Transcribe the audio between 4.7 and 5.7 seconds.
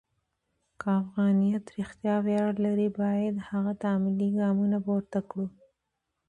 پورته کړو.